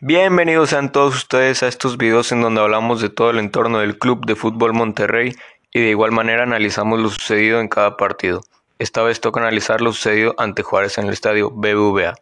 [0.00, 3.98] Bienvenidos sean todos ustedes a estos videos en donde hablamos de todo el entorno del
[3.98, 5.34] Club de Fútbol Monterrey
[5.72, 8.40] y de igual manera analizamos lo sucedido en cada partido.
[8.78, 12.14] Esta vez toca analizar lo sucedido ante Juárez en el estadio BBVA.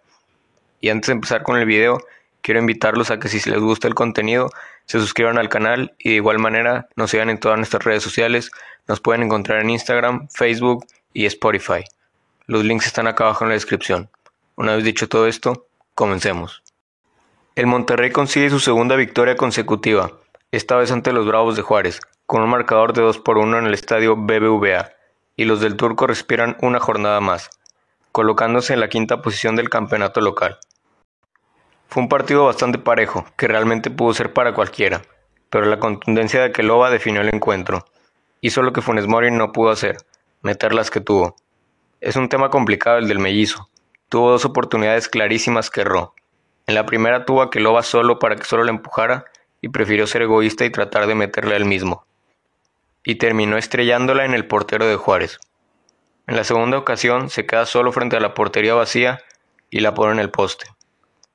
[0.81, 2.01] Y antes de empezar con el video,
[2.41, 4.49] quiero invitarlos a que si les gusta el contenido,
[4.87, 8.51] se suscriban al canal y de igual manera nos sigan en todas nuestras redes sociales.
[8.89, 11.85] Nos pueden encontrar en Instagram, Facebook y Spotify.
[12.47, 14.09] Los links están acá abajo en la descripción.
[14.55, 16.63] Una vez dicho todo esto, comencemos.
[17.57, 20.13] El Monterrey consigue su segunda victoria consecutiva,
[20.53, 23.65] esta vez ante los Bravos de Juárez, con un marcador de 2 por 1 en
[23.65, 24.91] el estadio BBVA,
[25.37, 27.49] y los del Turco respiran una jornada más,
[28.13, 30.59] colocándose en la quinta posición del campeonato local.
[31.89, 35.01] Fue un partido bastante parejo, que realmente pudo ser para cualquiera,
[35.49, 37.87] pero la contundencia de Keloba definió el encuentro.
[38.43, 39.97] Hizo lo que Funes Mori no pudo hacer,
[40.43, 41.37] meter las que tuvo.
[42.03, 43.71] Es un tema complicado el del mellizo,
[44.11, 46.15] Tuvo dos oportunidades clarísimas que erró.
[46.67, 49.27] En la primera tuvo a Keloba solo para que solo le empujara
[49.61, 52.05] y prefirió ser egoísta y tratar de meterle al mismo.
[53.05, 55.39] Y terminó estrellándola en el portero de Juárez.
[56.27, 59.21] En la segunda ocasión se queda solo frente a la portería vacía
[59.71, 60.67] y la pone en el poste.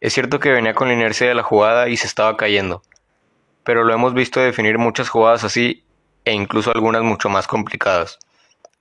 [0.02, 2.82] Es cierto que venía con la inercia de la jugada y se estaba cayendo,
[3.64, 5.86] pero lo hemos visto definir muchas jugadas así
[6.26, 8.20] e incluso algunas mucho más complicadas.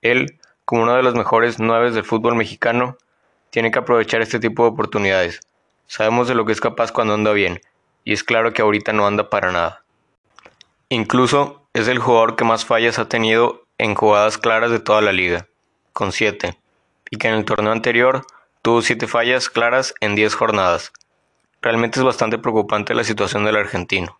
[0.01, 2.97] Él, como uno de los mejores nueve del fútbol mexicano,
[3.51, 5.39] tiene que aprovechar este tipo de oportunidades.
[5.91, 7.59] Sabemos de lo que es capaz cuando anda bien,
[8.05, 9.83] y es claro que ahorita no anda para nada.
[10.87, 15.11] Incluso es el jugador que más fallas ha tenido en jugadas claras de toda la
[15.11, 15.47] liga,
[15.91, 16.57] con 7,
[17.09, 18.25] y que en el torneo anterior
[18.61, 20.93] tuvo 7 fallas claras en 10 jornadas.
[21.61, 24.17] Realmente es bastante preocupante la situación del argentino.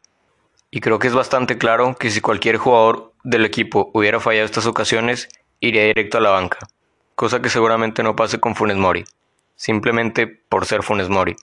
[0.71, 4.65] Y creo que es bastante claro que si cualquier jugador del equipo hubiera fallado estas
[4.65, 5.29] ocasiones,
[5.61, 6.67] iría directo a la banca,
[7.15, 9.05] cosa que seguramente no pase con Funes Mori
[9.61, 11.35] simplemente por ser Funes Mori.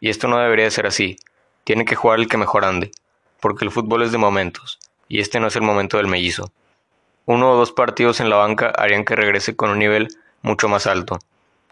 [0.00, 1.16] Y esto no debería ser así.
[1.64, 2.92] Tiene que jugar el que mejor ande,
[3.40, 4.78] porque el fútbol es de momentos,
[5.08, 6.52] y este no es el momento del mellizo.
[7.26, 10.08] Uno o dos partidos en la banca harían que regrese con un nivel
[10.42, 11.18] mucho más alto,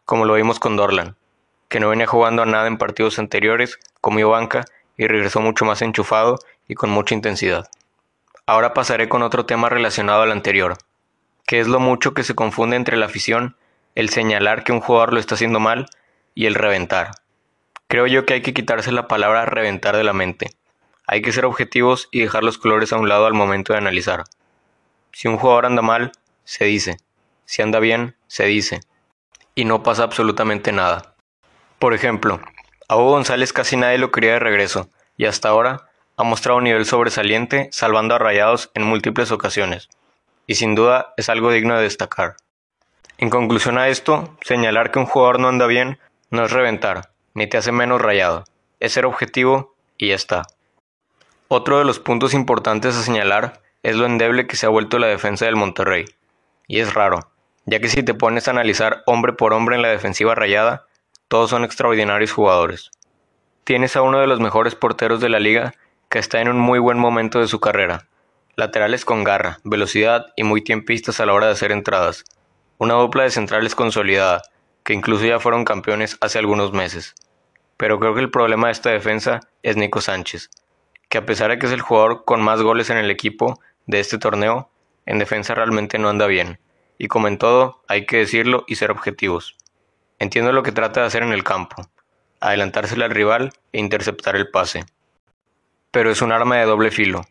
[0.05, 1.17] como lo vimos con Dorlan,
[1.69, 4.65] que no venía jugando a nada en partidos anteriores, comió banca
[4.97, 7.69] y regresó mucho más enchufado y con mucha intensidad.
[8.47, 10.79] Ahora pasaré con otro tema relacionado al anterior,
[11.47, 13.57] que es lo mucho que se confunde entre la afición
[13.95, 15.87] el señalar que un jugador lo está haciendo mal
[16.35, 17.13] y el reventar.
[17.93, 20.53] Creo yo que hay que quitarse la palabra reventar de la mente.
[21.07, 24.25] Hay que ser objetivos y dejar los colores a un lado al momento de analizar.
[25.13, 26.97] Si un jugador anda mal, se dice.
[27.45, 28.81] Si anda bien, se dice.
[29.55, 31.17] Y no pasa absolutamente nada.
[31.79, 32.41] Por ejemplo,
[32.89, 34.89] a Hugo González casi nadie lo quería de regreso,
[35.19, 39.91] y hasta ahora ha mostrado un nivel sobresaliente salvando a rayados en múltiples ocasiones.
[40.47, 42.37] Y sin duda es algo digno de destacar.
[43.19, 45.99] En conclusión a esto, señalar que un jugador no anda bien
[46.31, 48.45] no es reventar, ni te hace menos rayado,
[48.81, 50.43] es ser objetivo y ya está.
[51.49, 55.07] Otro de los puntos importantes a señalar es lo endeble que se ha vuelto la
[55.07, 56.05] defensa del Monterrey.
[56.67, 57.31] Y es raro,
[57.67, 60.87] ya que si te pones a analizar hombre por hombre en la defensiva rayada,
[61.29, 62.91] todos son extraordinarios jugadores.
[63.65, 65.75] Tienes a uno de los mejores porteros de la liga
[66.09, 68.09] que está en un muy buen momento de su carrera.
[68.57, 72.25] Laterales con garra, velocidad y muy tiempistas a la hora de hacer entradas
[72.83, 74.43] una dupla de centrales consolidada,
[74.85, 77.15] que incluso ya fueron campeones hace algunos meses.
[77.77, 80.51] Pero creo que el problema de esta defensa es Nico Sánchez,
[81.09, 84.01] que a pesar de que es el jugador con más goles en el equipo de
[84.01, 84.71] este torneo,
[85.07, 86.59] en defensa realmente no anda bien.
[86.99, 89.57] Y como en todo, hay que decirlo y ser objetivos.
[90.19, 91.89] Entiendo lo que trata de hacer en el campo,
[92.41, 94.85] adelantársele al rival e interceptar el pase.
[95.91, 97.25] Pero es un arma de doble filo,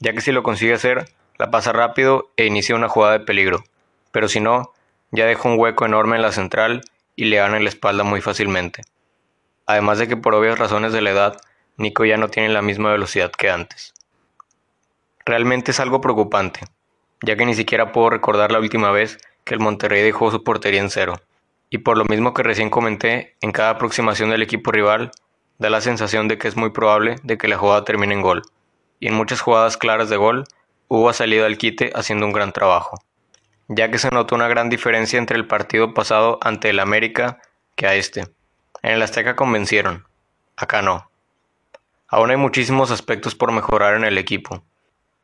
[0.00, 3.64] ya que si lo consigue hacer, la pasa rápido e inicia una jugada de peligro.
[4.12, 4.72] Pero si no,
[5.10, 6.82] ya deja un hueco enorme en la central
[7.16, 8.82] y le gana en la espalda muy fácilmente.
[9.66, 11.36] Además de que por obvias razones de la edad,
[11.76, 13.94] Nico ya no tiene la misma velocidad que antes.
[15.24, 16.60] Realmente es algo preocupante,
[17.22, 20.80] ya que ni siquiera puedo recordar la última vez que el Monterrey dejó su portería
[20.80, 21.14] en cero.
[21.70, 25.10] Y por lo mismo que recién comenté, en cada aproximación del equipo rival,
[25.58, 28.42] da la sensación de que es muy probable de que la jugada termine en gol.
[29.00, 30.44] Y en muchas jugadas claras de gol,
[30.88, 32.98] Hugo ha salido al quite haciendo un gran trabajo
[33.68, 37.40] ya que se notó una gran diferencia entre el partido pasado ante el América
[37.76, 38.28] que a este.
[38.82, 40.06] En el Azteca convencieron,
[40.56, 41.10] acá no.
[42.08, 44.62] Aún hay muchísimos aspectos por mejorar en el equipo,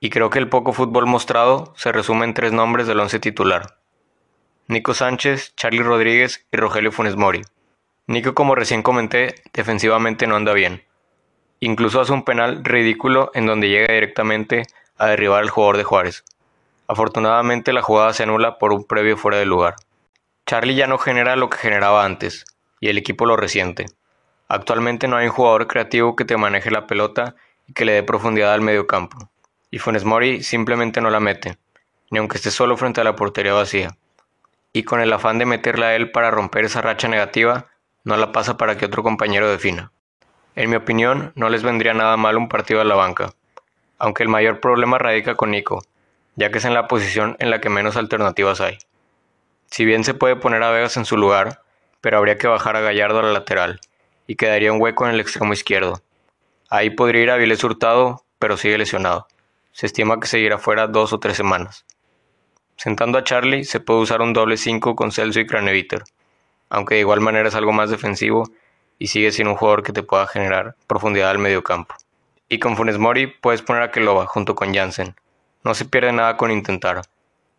[0.00, 3.76] y creo que el poco fútbol mostrado se resume en tres nombres del once titular.
[4.66, 7.42] Nico Sánchez, Charlie Rodríguez y Rogelio Funes Mori.
[8.06, 10.84] Nico, como recién comenté, defensivamente no anda bien.
[11.60, 14.62] Incluso hace un penal ridículo en donde llega directamente
[14.96, 16.24] a derribar al jugador de Juárez.
[16.90, 19.76] Afortunadamente la jugada se anula por un previo fuera de lugar.
[20.44, 22.44] Charlie ya no genera lo que generaba antes,
[22.80, 23.86] y el equipo lo resiente.
[24.48, 27.36] Actualmente no hay un jugador creativo que te maneje la pelota
[27.68, 29.30] y que le dé profundidad al medio campo.
[29.70, 31.58] Y Funes Mori simplemente no la mete,
[32.10, 33.96] ni aunque esté solo frente a la portería vacía.
[34.72, 37.66] Y con el afán de meterla a él para romper esa racha negativa,
[38.02, 39.92] no la pasa para que otro compañero defina.
[40.56, 43.32] En mi opinión, no les vendría nada mal un partido a la banca,
[44.00, 45.84] aunque el mayor problema radica con Nico,
[46.40, 48.78] ya que es en la posición en la que menos alternativas hay.
[49.66, 51.60] Si bien se puede poner a Vegas en su lugar,
[52.00, 53.78] pero habría que bajar a Gallardo a la lateral,
[54.26, 56.00] y quedaría un hueco en el extremo izquierdo.
[56.70, 59.28] Ahí podría ir a Viles Hurtado, pero sigue lesionado.
[59.72, 61.84] Se estima que seguirá fuera dos o tres semanas.
[62.76, 66.04] Sentando a Charlie, se puede usar un doble 5 con Celso y Craneviter,
[66.70, 68.44] aunque de igual manera es algo más defensivo
[68.98, 71.96] y sigue siendo un jugador que te pueda generar profundidad al medio campo.
[72.48, 75.14] Y con Funes Mori puedes poner a Keloba junto con Jansen.
[75.62, 77.02] No se pierde nada con intentar.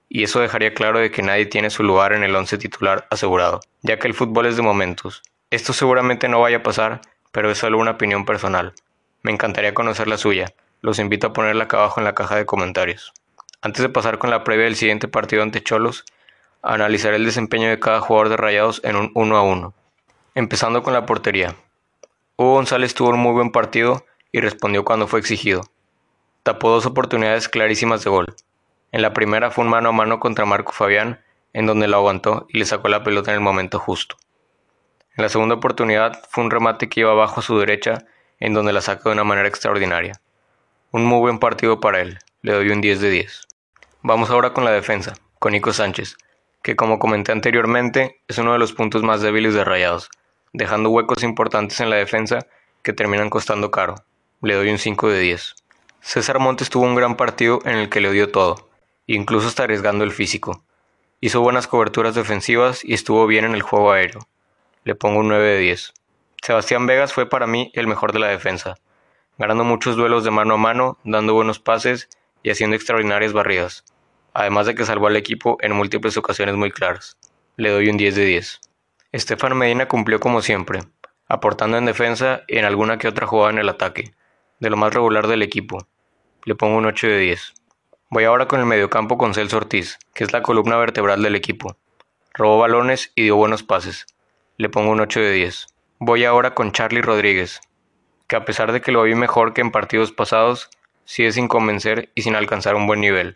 [0.10, 3.62] Y eso dejaría claro de que nadie tiene su lugar en el once titular asegurado,
[3.82, 5.22] ya que el fútbol es de momentos.
[5.52, 7.02] Esto seguramente no vaya a pasar,
[7.32, 8.74] pero es solo una opinión personal.
[9.22, 10.54] Me encantaría conocer la suya.
[10.82, 13.14] Los invito a ponerla acá abajo en la caja de comentarios.
[13.62, 16.06] Antes de pasar con la previa del siguiente partido ante Cholos,
[16.64, 19.74] analizaré el desempeño de cada jugador de Rayados en un 1 a 1.
[20.34, 21.56] Empezando con la portería.
[22.38, 25.71] Hugo González tuvo un muy buen partido y respondió cuando fue exigido.
[26.44, 28.36] Tapó dos oportunidades clarísimas de gol.
[28.92, 31.22] En la primera fue un mano a mano contra Marco Fabián,
[31.54, 34.18] en donde lo aguantó y le sacó la pelota en el momento justo.
[35.16, 38.06] En la segunda oportunidad fue un remate que iba abajo a su derecha,
[38.40, 40.20] en donde la sacó de una manera extraordinaria.
[40.92, 43.48] Un muy buen partido para él, le doy un 10 de 10.
[44.02, 46.18] Vamos ahora con la defensa, con Nico Sánchez,
[46.64, 50.10] que como comenté anteriormente es uno de los puntos más débiles de Rayados,
[50.54, 52.48] dejando huecos importantes en la defensa
[52.82, 53.94] que terminan costando caro.
[54.42, 55.61] Le doy un 5 de 10.
[56.04, 58.70] César Montes tuvo un gran partido en el que le dio todo,
[59.06, 60.64] incluso está arriesgando el físico.
[61.22, 64.28] Hizo buenas coberturas defensivas y estuvo bien en el juego aéreo.
[64.84, 65.94] Le pongo un 9 de 10.
[66.42, 68.80] Sebastián Vegas fue para mí el mejor de la defensa,
[69.38, 72.10] ganando muchos duelos de mano a mano, dando buenos pases
[72.42, 73.86] y haciendo extraordinarias barridas,
[74.34, 77.16] además de que salvó al equipo en múltiples ocasiones muy claras.
[77.58, 78.60] Le doy un 10 de 10.
[79.12, 80.82] Estefan Medina cumplió como siempre,
[81.28, 84.16] aportando en defensa y en alguna que otra jugada en el ataque,
[84.60, 85.88] de lo más regular del equipo.
[86.44, 87.54] Le pongo un 8 de 10.
[88.10, 91.78] Voy ahora con el mediocampo con Celso Ortiz, que es la columna vertebral del equipo.
[92.34, 94.08] Robó balones y dio buenos pases.
[94.58, 95.68] Le pongo un 8 de 10.
[96.00, 97.62] Voy ahora con Charlie Rodríguez,
[98.28, 100.72] que a pesar de que lo vi mejor que en partidos pasados,
[101.06, 103.36] sigue sin convencer y sin alcanzar un buen nivel.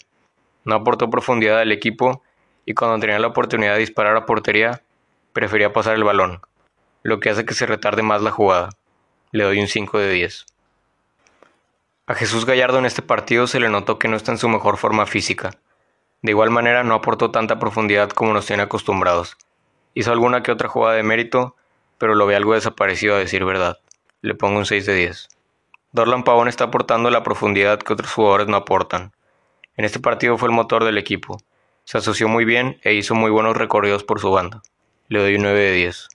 [0.64, 2.24] No aportó profundidad al equipo
[2.66, 4.82] y cuando tenía la oportunidad de disparar a portería,
[5.32, 6.42] prefería pasar el balón,
[7.04, 8.70] lo que hace que se retarde más la jugada.
[9.32, 10.48] Le doy un 5 de 10.
[12.08, 14.78] A Jesús Gallardo en este partido se le notó que no está en su mejor
[14.78, 15.50] forma física.
[16.22, 19.38] De igual manera no aportó tanta profundidad como nos tiene acostumbrados.
[19.96, 21.56] Hizo alguna que otra jugada de mérito,
[21.98, 23.80] pero lo ve algo desaparecido a decir verdad.
[24.22, 25.30] Le pongo un 6 de 10.
[25.94, 29.12] Dorlan Pavón está aportando la profundidad que otros jugadores no aportan.
[29.76, 31.42] En este partido fue el motor del equipo.
[31.86, 34.62] Se asoció muy bien e hizo muy buenos recorridos por su banda.
[35.08, 36.08] Le doy un 9 de 10.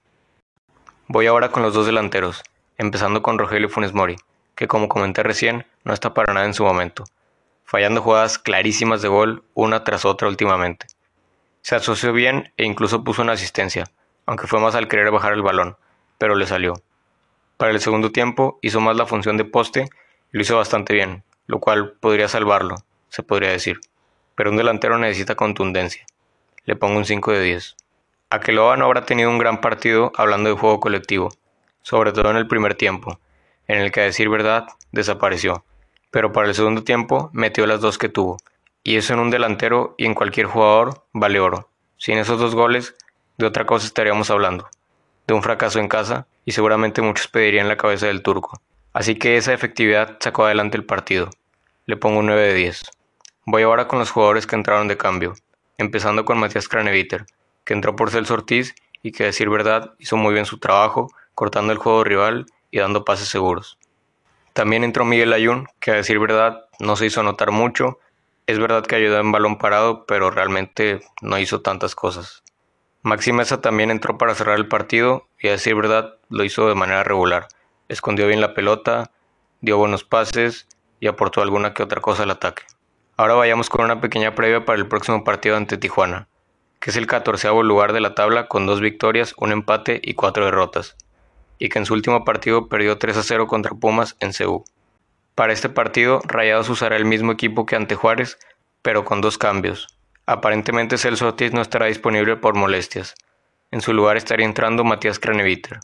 [1.09, 2.45] Voy ahora con los dos delanteros,
[2.79, 4.15] empezando con Rogelio Funes Mori,
[4.55, 7.05] que como comenté recién, no está para nada en su momento,
[7.65, 10.87] fallando jugadas clarísimas de gol una tras otra últimamente.
[11.63, 13.85] Se asoció bien e incluso puso una asistencia,
[14.27, 15.77] aunque fue más al querer bajar el balón,
[16.19, 16.75] pero le salió.
[17.57, 19.89] Para el segundo tiempo hizo más la función de poste
[20.33, 22.77] y lo hizo bastante bien, lo cual podría salvarlo,
[23.09, 23.81] se podría decir.
[24.35, 26.05] Pero un delantero necesita contundencia.
[26.65, 27.77] Le pongo un 5 de 10.
[28.31, 31.31] Aqueloba no habrá tenido un gran partido hablando de juego colectivo,
[31.83, 33.19] sobre todo en el primer tiempo,
[33.67, 35.65] en el que a decir verdad desapareció,
[36.11, 38.39] pero para el segundo tiempo metió las dos que tuvo,
[38.83, 41.69] y eso en un delantero y en cualquier jugador vale oro.
[41.97, 42.95] Sin esos dos goles,
[43.39, 44.69] de otra cosa estaríamos hablando,
[45.27, 48.61] de un fracaso en casa, y seguramente muchos pedirían la cabeza del turco.
[48.93, 51.31] Así que esa efectividad sacó adelante el partido.
[51.87, 52.83] Le pongo un 9 de 10.
[53.47, 55.35] Voy ahora con los jugadores que entraron de cambio,
[55.79, 57.27] empezando con Matías Craneviter,
[57.65, 61.11] que entró por Celso Ortiz y que, a decir verdad, hizo muy bien su trabajo,
[61.35, 63.79] cortando el juego rival y dando pases seguros.
[64.61, 67.99] También entró Miguel Ayun, que a decir verdad no se hizo notar mucho.
[68.47, 72.43] Es verdad que ayudó en balón parado, pero realmente no hizo tantas cosas.
[73.01, 76.75] Maxi Mesa también entró para cerrar el partido y a decir verdad lo hizo de
[76.75, 77.49] manera regular.
[77.89, 79.13] Escondió bien la pelota,
[79.63, 80.69] dio buenos pases
[81.01, 82.65] y aportó alguna que otra cosa al ataque.
[83.17, 86.29] Ahora vayamos con una pequeña previa para el próximo partido ante Tijuana
[86.81, 90.47] que es el catorceavo lugar de la tabla con dos victorias, un empate y cuatro
[90.47, 90.97] derrotas,
[91.61, 94.65] y que en su último partido perdió 3 a 0 contra Pumas en Ceú.
[95.37, 98.39] Para este partido, Rayados usará el mismo equipo que ante Juárez,
[98.83, 99.87] pero con dos cambios.
[100.27, 103.15] Aparentemente Celso Ortiz no estará disponible por molestias.
[103.71, 105.79] En su lugar estaría entrando Matías Craneviter.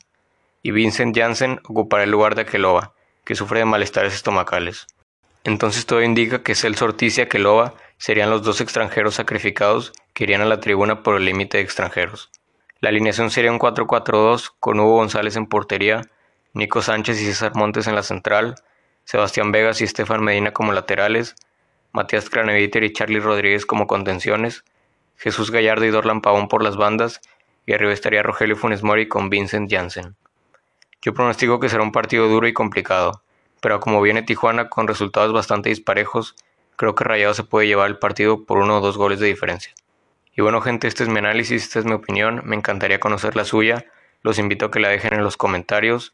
[0.63, 2.93] y Vincent Janssen ocupará el lugar de Akeloba,
[3.23, 4.87] que sufre de malestares estomacales.
[5.43, 10.41] Entonces todo indica que Celso Ortiz y Akeloba serían los dos extranjeros sacrificados que irían
[10.41, 12.31] a la tribuna por el límite de extranjeros.
[12.79, 16.01] La alineación sería un 4-4-2 con Hugo González en portería,
[16.53, 18.55] Nico Sánchez y César Montes en la central,
[19.03, 21.35] Sebastián Vegas y Estefan Medina como laterales,
[21.91, 24.63] Matías Craneviter y Charlie Rodríguez como contenciones,
[25.15, 27.21] Jesús Gallardo y Dorlan Pavón por las bandas,
[27.65, 30.15] y arriba estaría Rogelio Funes Mori con Vincent Janssen.
[31.01, 33.23] Yo pronostico que será un partido duro y complicado,
[33.59, 36.35] pero como viene Tijuana con resultados bastante disparejos,
[36.75, 39.73] creo que Rayado se puede llevar el partido por uno o dos goles de diferencia.
[40.37, 43.43] Y bueno gente, este es mi análisis, esta es mi opinión, me encantaría conocer la
[43.43, 43.87] suya,
[44.21, 46.13] los invito a que la dejen en los comentarios,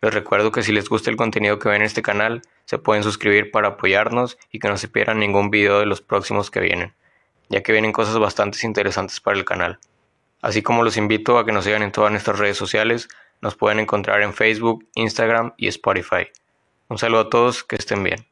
[0.00, 3.02] les recuerdo que si les gusta el contenido que ven en este canal, se pueden
[3.02, 6.94] suscribir para apoyarnos y que no se pierdan ningún video de los próximos que vienen,
[7.48, 9.80] ya que vienen cosas bastante interesantes para el canal.
[10.40, 13.08] Así como los invito a que nos sigan en todas nuestras redes sociales,
[13.40, 16.28] nos pueden encontrar en Facebook, Instagram y Spotify.
[16.86, 18.24] Un saludo a todos, que estén bien.